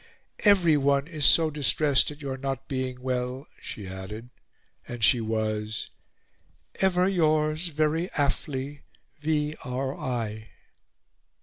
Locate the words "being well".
2.67-3.45